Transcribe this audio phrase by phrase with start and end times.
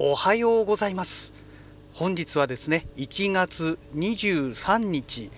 [0.00, 1.32] おはようございます。
[1.92, 5.32] 本日はですね1月23日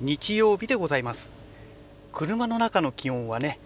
[0.00, 1.32] 日曜日でございます。
[2.12, 3.58] 車の中の気温はね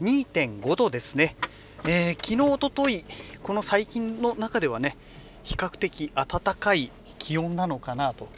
[0.00, 1.36] 2.5度ですね、
[1.84, 3.04] えー、昨日おととい
[3.42, 4.96] この最近の中ではね
[5.42, 8.28] 比較的暖かい気温なのかなと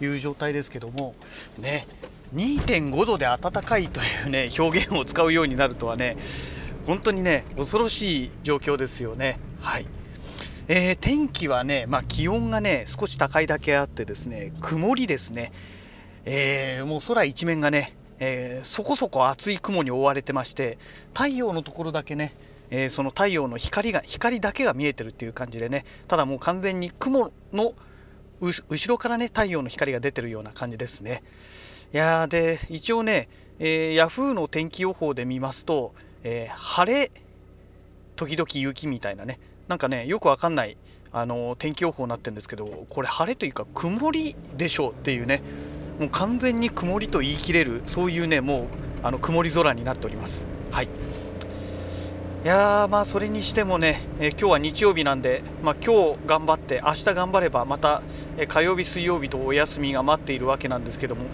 [0.00, 1.16] いう状態ですけども
[1.58, 1.88] ね
[2.32, 6.16] 2.5度で暖かいというね表現を使うようになるとはね
[6.86, 9.40] 本当にね恐ろしい状況ですよね。
[9.58, 9.86] はい。
[10.68, 15.52] えー、天気はね、まあ、気温がね少し高いだけあってですね曇りですね、
[16.24, 20.78] えー、もう空一面がね、えー、そこそこ厚い雲に覆われてまして
[21.14, 22.34] 太陽のところだけね、
[22.70, 27.74] えその太陽の光が光だけが見えてるっていう感じでねただもう完全に雲の
[28.40, 31.22] 後ろからね太陽の光が出てるような感じですね。
[31.92, 35.92] いやで一応ね、えヤフーの天気予報で見ますと、
[36.24, 37.10] え晴れ
[38.16, 40.76] 時々雪みたいなねなんかねよくわかんない
[41.12, 45.42] あの天気予報になってるんですけどこれ晴れというか曇りでしょうっていうね
[46.00, 48.66] もう完全に曇りと言い切れるそういうねもう
[49.02, 50.44] あの曇り空になっております。
[50.70, 50.88] はい。
[52.44, 58.02] いやーまあそれにしてもね、えー、今日は日曜日なんで、まあ、今日頑張って明日頑張ればまた、
[58.36, 61.26] えー、火曜日水曜日とお休みが待っているわけなんですけども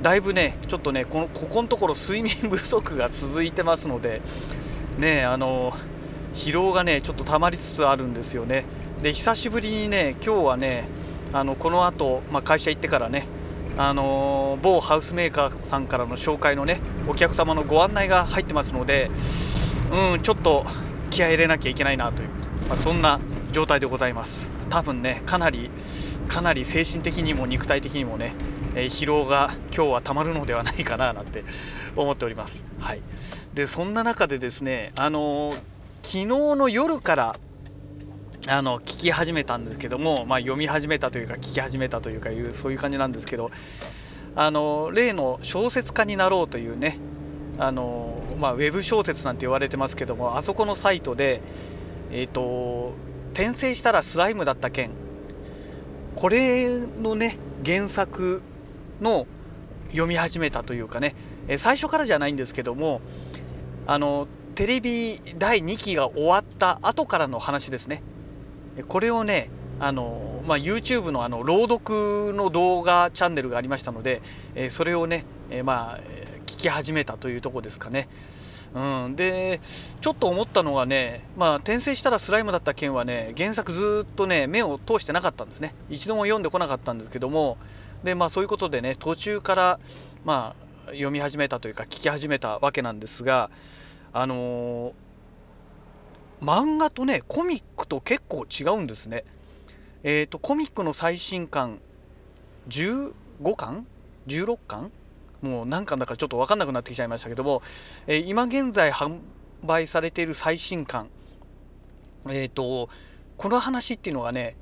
[0.00, 4.22] だいぶねちょっとねこのここのところ睡眠不足が続いてますので
[4.98, 5.93] ねあのー
[6.34, 8.64] 疲労がねちょっと溜まりつつあるんですよね。
[9.02, 10.84] で久しぶりにね今日はね
[11.32, 13.26] あのこの後、まあ、会社行ってからね
[13.76, 19.10] あのー、某ハウスメーカーさんからの紹介のねお客様のご案内が入ってますので
[20.12, 20.64] うんちょっと
[21.10, 22.28] 気合い入れなきゃいけないなという、
[22.68, 23.20] まあ、そんな
[23.52, 24.48] 状態でございます。
[24.70, 25.70] 多分ねかなり
[26.28, 28.34] かなり精神的にも肉体的にもね、
[28.74, 31.44] えー、疲労が今日はたまるのではないかななんて
[31.94, 32.64] 思っております。
[32.80, 33.00] はい。
[33.52, 35.73] でそんな中でですねあのー
[36.04, 37.36] 昨日の夜から
[38.46, 43.50] あの聞き始めたんですけども、まあ、読み始めたというか聞き始めたというかいうそういう感じなんですけど
[44.36, 46.98] あの例の小説家になろうというね
[47.58, 51.40] あの、まあ、ウェブ小説なんて言われてますけどもあそこのサイトで、
[52.12, 52.92] えーと、
[53.32, 54.90] 転生したらスライムだった件
[56.16, 58.42] これのね原作
[59.00, 59.26] の
[59.88, 61.14] 読み始めたというかね
[61.56, 63.00] 最初からじゃないんですけども
[63.86, 68.02] あのテレビ第2期が終わった後からの話ですね。
[68.88, 69.50] これをね、
[69.80, 74.22] あのまあ、YouTube のあの朗読の動画チャンネルがありましたので、
[74.54, 76.00] えそれをね、えまあ、
[76.46, 78.08] 聞き始めたというとこですかね。
[78.74, 79.60] うん、で
[80.00, 87.56] ちょっと思ったのがね、まあ、転生したらスライムだった件はね原作ずっとね目を通してなかったんですね一度も読んでこなかったんですけども
[88.02, 89.78] で、まあ、そういうことでね途中から、
[90.24, 90.56] ま
[90.88, 93.48] あ、読み始めたというか聞き始めたわけなんですが
[94.16, 94.92] あのー、
[96.40, 99.24] 漫画とねコミックと結構違うんですね。
[100.04, 101.80] え、ー、とコミックの最新刊
[102.68, 103.12] 15
[103.56, 103.86] 巻
[104.28, 104.92] ?16 巻？
[105.42, 107.60] もう何巻だかちょっと分かんなくなってきちゃいましたけども、
[108.06, 109.18] えー、今現在販
[109.64, 111.08] 売されている最新刊
[112.30, 112.88] えっ、と
[113.36, 114.56] この話っていうのがね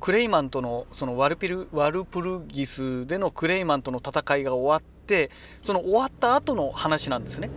[0.00, 5.30] クレイマンとのそのワルピルワルプルギスでのクレイマンとの戦いが終わって
[5.64, 7.48] その終わった後の話なんですね。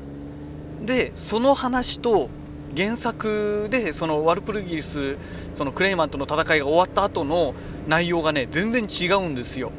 [0.86, 2.30] でその話と
[2.76, 5.18] 原作でそのワルプルギリス
[5.56, 7.54] そのクレイマンとの戦いが終わった後の
[7.88, 9.72] 内容がね全然違うんですよ。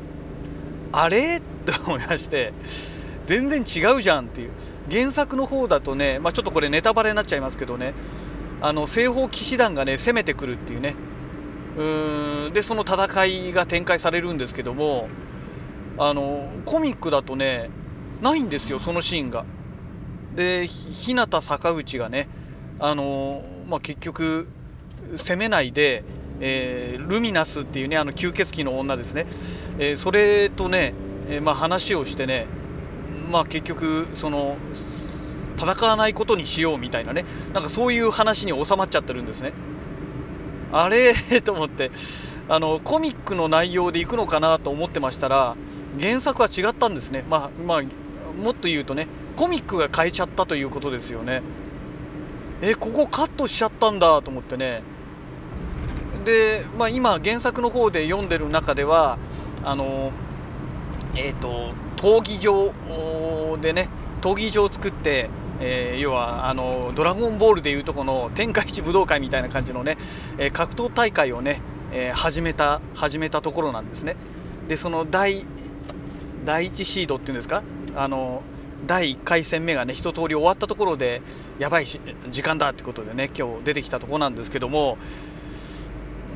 [0.93, 1.39] あれ？
[1.39, 2.53] って思いまして
[3.27, 4.51] 全然違うじゃんっていう
[4.91, 7.95] 原作の方だとね、まあ、ちょっとこれネタバレになっちゃいますけどね
[8.61, 10.95] あの西方騎士団がね攻めてくるっていうね
[11.77, 15.09] うーんでその戦いが展開されるんですけども
[15.99, 17.71] あのコミックだとね
[18.21, 19.45] ないんですよそのシーンが。
[20.34, 22.28] で日向坂内がね
[22.78, 24.48] あのまあ、結局
[25.16, 26.03] 攻めないで、
[26.41, 29.26] えー、ルミナスっていうねあの吸血鬼の女ですね、
[29.78, 30.92] えー、それとね、
[31.28, 32.47] えー、まあ、話をしてね、
[33.31, 34.56] まあ、結局その
[35.56, 39.53] 戦わないことにしようみたいなねなんかそういう話に収まっちゃってるんですね。
[40.72, 41.15] あれ？
[41.45, 41.92] と思って
[42.48, 45.54] あのコミックの内容でいくのかなと思ってましたら
[46.01, 47.24] 原作は違ったんですね。
[47.30, 47.83] まあまあ
[48.42, 51.43] もっと言うとねコミックが変えちゃったということですよね。
[52.61, 54.83] えここカットしちゃったんだと思ってね。
[56.25, 59.19] で、まあ、今原作の方で読んでる中では
[59.65, 60.13] あの
[61.17, 63.89] えっ、ー、と闘技場でね
[64.21, 65.29] 闘技場を作って
[65.65, 69.97] えー、要はあのドラゴンボールでいうとこの天下一武道会みたいな感じのね、
[70.37, 71.61] えー、格闘大会をね、
[71.93, 74.17] え、始めた始めたところなんですね。
[74.67, 75.45] でその第
[76.45, 77.63] 第1シードっていうんですか？
[77.95, 78.43] あの
[78.87, 81.23] 第1回戦目がね一通り終わったところで
[81.59, 84.99] やばい時間だってことでね今日出てきたところなんですけども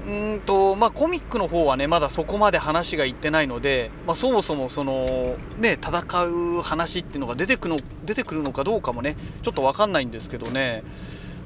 [0.06, 10.84] うんとまあコミックの方はねまだそこまで話がいってないので、まあ、そもそもそのね戦う話っていうのが出てくの出てくるのかどうかもねちょっと分かんないんですけどね、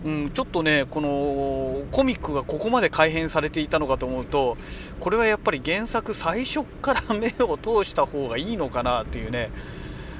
[0.05, 4.58] うん、ちょっとねこのコミックがここまで改編されていたのかと思うと
[5.00, 9.50] これはやっぱり原作最初から目を通した方がいいのかなっていうね、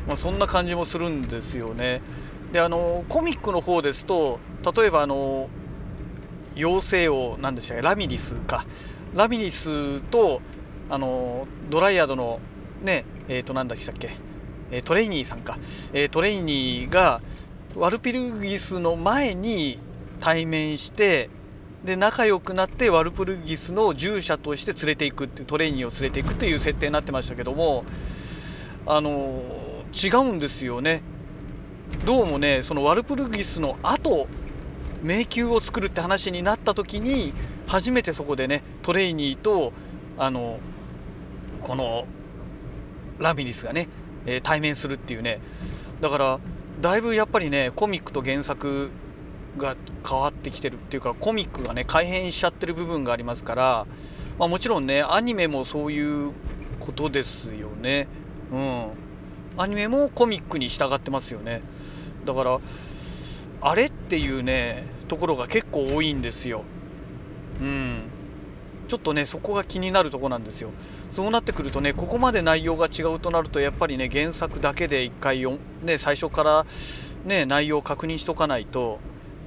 [0.07, 2.01] まあ、そんな感じもするんですよね。
[2.53, 4.41] であのコミックの方ですと
[4.77, 5.49] 例えばあの
[6.57, 7.83] 妖精王なんでしたっけ？
[7.83, 8.65] ラミリスか。
[9.15, 10.41] ラミリスと
[10.89, 12.41] あのドライアドの
[12.83, 14.17] ねえっ、ー、と何でしたっけ、
[14.71, 15.59] えトレイニーさんか、
[15.93, 17.21] えトレイニーが
[17.77, 19.79] ワルピルギスの前に
[20.21, 21.31] 対面して
[21.85, 27.85] で仲良くなってワルプルギスの従者として連れていくってトレイニーを連れていくっていう設定になってましたけども
[28.87, 29.11] あの
[29.93, 31.03] 違うんですよね。
[32.05, 34.29] どうもねそのワルプルギスの後
[35.03, 37.33] 迷宮を作るって話になった時に
[37.67, 39.73] 初めてそこでねトレイニーと
[40.17, 40.61] あの
[41.63, 42.07] この
[43.19, 43.89] ラミリスがね、
[44.27, 45.41] えー、対面するっていうね。
[46.01, 46.41] だから
[46.81, 48.91] だいぶやっぱりねコミックと原作
[49.59, 49.77] が
[50.09, 53.87] 変わってきてるっていうかコミックがね改変しちゃってる部分がありますから、
[54.39, 56.33] まあ、もちろんねアニメもそういう
[56.79, 58.09] ことですよね。
[58.53, 59.10] うん。
[59.61, 61.61] アニメもコミックに従ってますよね。
[62.25, 62.61] だから
[63.61, 66.65] あれっていうねところが結構多いんですよ。
[67.61, 68.03] うん。
[68.89, 70.71] ちょっとねそこが気になるとこなんですよ。
[71.13, 76.67] そうなってくるとねここまで内容が違うとなるとやっぱりね原作だけで一回よ、ね、最初から
[77.27, 78.99] ね内容を確認しとかないと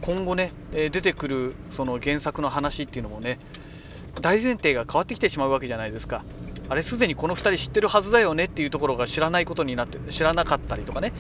[0.01, 3.39] 今後ね、え出てくるその原作の話っていうのもね
[4.21, 6.23] 大前提が変わってきてしまうわけじゃないですか。
[6.69, 11.13] あれすでにこの2人知ってるはずだよねっていうところが知らないことになって知らなかったりとかね。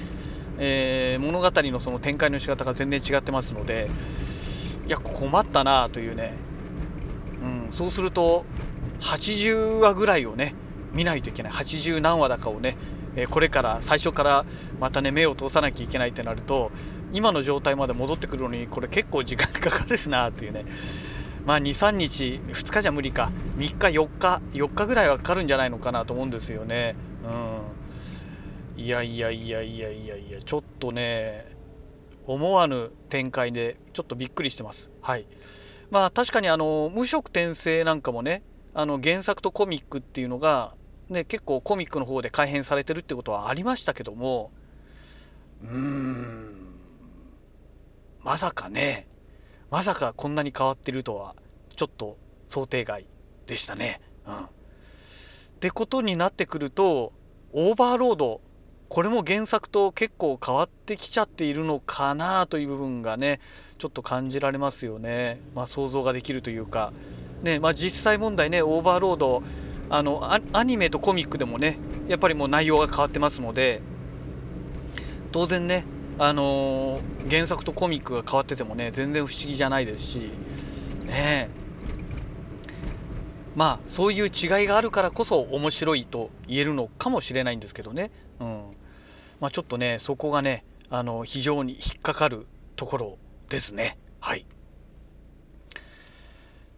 [0.59, 3.89] えー、物語のその展開の仕方が全然違ってますので
[4.87, 6.35] いや困ったなというね、
[7.41, 8.45] うん、そうすると
[9.01, 10.53] 80話ぐらいをね
[10.93, 11.51] 見ないといけない。
[11.51, 12.77] 80何話だかをね、
[13.31, 14.45] これから最初から
[14.79, 16.71] またね目を通さなきゃいけないってなると
[17.13, 20.65] 今の状態まで戻ってくるのにこれ結構時間かかるなというね。
[21.45, 23.31] まあ23日2日じゃ無理か。
[23.57, 26.95] 3日4日4日ぐらいはかかるんじゃないのかなと思うんですよね。
[28.75, 28.81] うん。
[28.81, 31.45] いやいやいやいやいやいやちょっとね
[32.25, 34.89] 思わぬ展開でちょっとびっくりしてます。
[35.01, 35.25] はい。
[35.91, 38.41] まあ確かにあの無色転生なんかもね
[38.73, 40.75] あの原作とコミックっていうのが
[41.09, 44.51] ね結構コミックの方で改編されてるってことはありましたけども
[45.61, 46.73] うーん
[48.23, 49.07] まさかね
[49.73, 51.35] まさかこんなに変わってるとは
[51.75, 52.15] ちょっと
[52.47, 53.07] 想定外
[53.47, 54.01] でしたね。
[54.27, 54.49] うん、っ
[55.59, 57.11] てことになってくると
[57.53, 58.39] オーバーロード
[58.87, 63.39] これも原作と結構変わってきちゃっているのかなという部分がね
[63.79, 66.93] ちょっと感じられますよね、まあ、想像ができるというか、
[67.41, 69.41] ねまあ、実際問題ねオーバーロード
[69.89, 73.81] あのアニメとコミックでもねやっぱりもう内容が変わってますので
[75.31, 75.83] 当然ね
[76.19, 80.31] あのー、原作とコミックが変わっててもね全然不思議じゃないですし
[81.05, 81.49] ね
[83.55, 88.11] まあそういう違いがあるからこそ面白いと言えるのかもしれないんですけどね。
[88.39, 88.63] うん。
[89.39, 93.17] まあ、ちょっとねそこがねあの非常に引っかかるところ
[93.49, 93.97] ですね。
[94.19, 94.45] はい。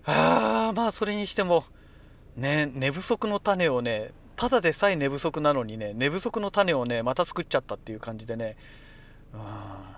[0.06, 1.64] あまあそれにしても
[2.36, 8.58] ね寝不足の種をねただでさえ寝不足なのにね寝不足の種をねまた作っちゃったっていう感じでね
[9.36, 9.96] うん。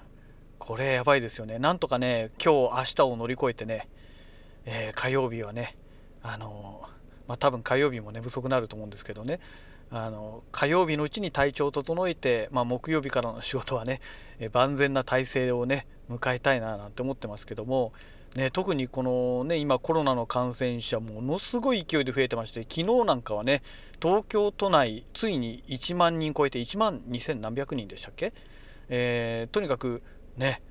[0.60, 1.60] これやばいですよね。
[1.60, 3.88] なんとかね今日明日を乗り越えてね、
[4.66, 5.78] えー、火曜日はね
[6.22, 6.82] あの
[7.28, 9.40] まあ多分火曜日も寝不足になると思うんですけどね。
[9.90, 14.02] あの火曜日のうちに体調を整えて、まあ、木曜日からの仕事はね
[14.40, 17.94] え万全な体制をね迎えたいななんて思ってますけども、
[18.36, 23.64] ね、特にこの、ね、今コロナの感染者ものすごい勢いで増えてまして昨日なんかはね
[24.02, 28.34] 東京都内ついに1万人超えて1万2000何百人でしたっけ、
[28.90, 30.02] えー、とにかく
[30.38, 30.62] ね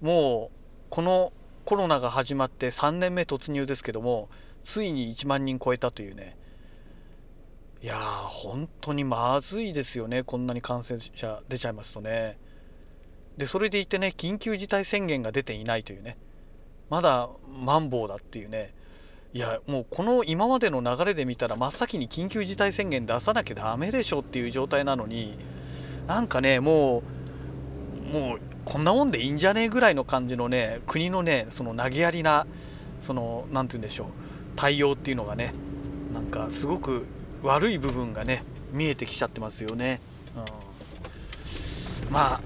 [0.00, 0.56] もう
[0.90, 1.32] この
[1.64, 4.28] コロナが始まって3年目突入ですけども
[4.64, 6.36] ついに1万人超えたというね。
[7.82, 10.22] いや本当にまずいですよね。
[10.22, 12.38] こんなに感染者出ちゃいますとね。
[13.36, 16.16] でそれでいてね緊急事態宣言が出ていないというね。
[16.88, 18.72] まだマンボウだっていうね。
[19.34, 25.36] いやもうこの今までの流れで見たら真っ先に緊急事態宣言出さなきゃダメでしょっていう状態なのに
[26.06, 27.02] なんかねもう
[28.14, 32.46] もうこんなもんでいいんじゃねえぐらいの感じのね国のねその投げやりな
[33.02, 34.06] その何て言うんでしょう
[34.54, 35.52] 対応っていうのがね
[36.12, 37.06] なんかすごく
[37.42, 40.00] 悪い部分がね見えてきちゃってますよね、
[42.06, 42.40] うん、まあ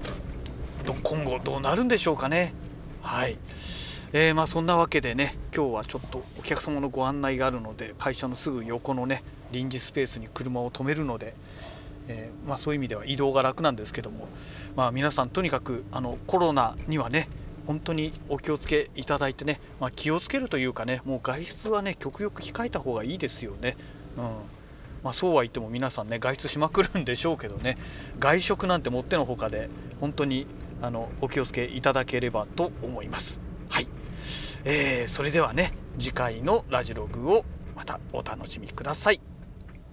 [1.02, 2.54] 今後どうなるんでしょうかね。
[3.02, 3.36] はい。
[4.14, 9.22] えー、まあそんなわけでね今日はちょっとお客様のご案内があるので会社のすぐ横のね
[9.52, 11.34] 臨時スペースに車を止めるので、
[12.08, 14.28] えー、まあ、そういう意味では移動が楽なんですけども、
[14.74, 17.28] まあ、皆さんとにかくあのコロナにはね
[17.66, 23.76] 本当にお気をつけいただいてね、まあ、気をつけるというかねもう外出はね極力控えた方がいいですよね。
[24.16, 24.24] うん
[25.04, 27.76] まあ、そうは言っても皆さんね外出しまくるんでしょうけどね
[28.18, 29.68] 外食なんてもってのほかで
[30.00, 30.46] 本当に
[30.82, 33.40] あのお気をつけいただければと思います。
[33.68, 33.88] はい、
[34.64, 37.44] えー、それではね次回のラジログを
[37.76, 39.20] またお楽しみください。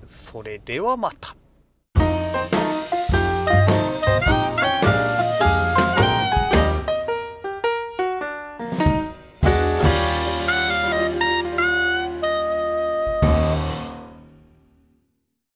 [0.06, 1.36] それではまた。